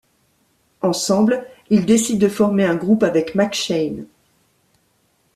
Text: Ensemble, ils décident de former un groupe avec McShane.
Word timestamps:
Ensemble, 0.81 1.45
ils 1.69 1.85
décident 1.85 2.17
de 2.17 2.27
former 2.27 2.65
un 2.65 2.73
groupe 2.73 3.03
avec 3.03 3.35
McShane. 3.35 4.07